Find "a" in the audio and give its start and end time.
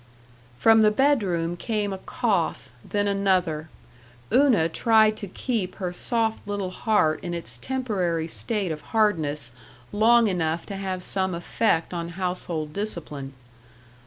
1.93-1.99